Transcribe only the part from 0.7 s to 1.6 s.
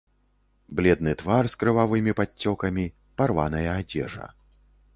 Бледны твар з